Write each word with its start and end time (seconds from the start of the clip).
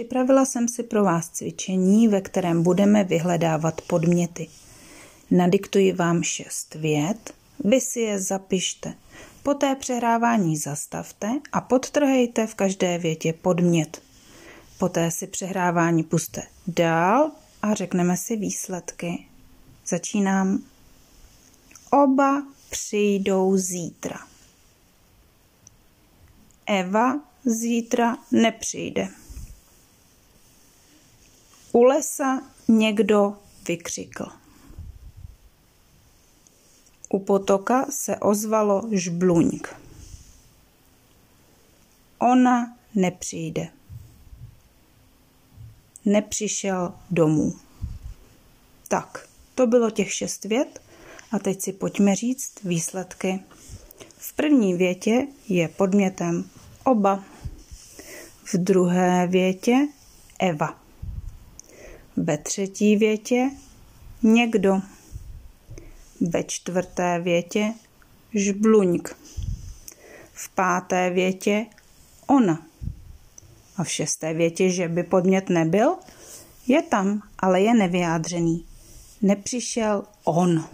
Připravila 0.00 0.44
jsem 0.44 0.68
si 0.68 0.82
pro 0.82 1.04
vás 1.04 1.28
cvičení, 1.28 2.08
ve 2.08 2.20
kterém 2.20 2.62
budeme 2.62 3.04
vyhledávat 3.04 3.80
podměty. 3.80 4.48
Nadiktuji 5.30 5.92
vám 5.92 6.22
šest 6.22 6.74
vět, 6.74 7.34
vy 7.64 7.80
si 7.80 8.00
je 8.00 8.20
zapište. 8.20 8.94
Poté 9.42 9.74
přehrávání 9.74 10.56
zastavte 10.56 11.28
a 11.52 11.60
podtrhejte 11.60 12.46
v 12.46 12.54
každé 12.54 12.98
větě 12.98 13.32
podmět. 13.32 14.02
Poté 14.78 15.10
si 15.10 15.26
přehrávání 15.26 16.02
puste 16.02 16.42
dál 16.66 17.30
a 17.62 17.74
řekneme 17.74 18.16
si 18.16 18.36
výsledky. 18.36 19.26
Začínám. 19.86 20.62
Oba 21.90 22.42
přijdou 22.70 23.56
zítra. 23.56 24.18
Eva 26.66 27.20
zítra 27.44 28.16
nepřijde. 28.32 29.19
U 31.72 31.82
lesa 31.82 32.42
někdo 32.68 33.36
vykřikl. 33.68 34.26
U 37.08 37.18
potoka 37.18 37.86
se 37.90 38.16
ozvalo 38.16 38.82
žbluňk. 38.92 39.76
Ona 42.18 42.76
nepřijde. 42.94 43.68
Nepřišel 46.04 46.94
domů. 47.10 47.54
Tak, 48.88 49.28
to 49.54 49.66
bylo 49.66 49.90
těch 49.90 50.12
šest 50.12 50.44
vět 50.44 50.80
a 51.32 51.38
teď 51.38 51.62
si 51.62 51.72
pojďme 51.72 52.14
říct 52.14 52.62
výsledky. 52.64 53.40
V 54.16 54.32
první 54.32 54.74
větě 54.74 55.26
je 55.48 55.68
podmětem 55.68 56.50
oba. 56.84 57.24
V 58.44 58.54
druhé 58.54 59.26
větě 59.26 59.88
Eva. 60.38 60.80
Ve 62.16 62.38
třetí 62.38 62.96
větě 62.96 63.50
někdo. 64.22 64.80
Ve 66.20 66.44
čtvrté 66.44 67.20
větě 67.20 67.72
žbluňk. 68.34 69.16
V 70.32 70.48
páté 70.48 71.10
větě 71.10 71.66
ona. 72.26 72.66
A 73.76 73.84
v 73.84 73.90
šesté 73.90 74.34
větě, 74.34 74.70
že 74.70 74.88
by 74.88 75.02
podmět 75.02 75.50
nebyl, 75.50 75.94
je 76.66 76.82
tam, 76.82 77.22
ale 77.38 77.60
je 77.60 77.74
nevyjádřený. 77.74 78.64
Nepřišel 79.22 80.04
on. 80.24 80.64